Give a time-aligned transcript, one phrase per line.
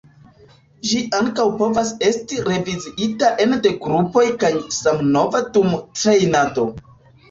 [0.91, 6.73] Ĝi ankaŭ povas esti reviziita ene de grupoj kaj sammove dum trejnado.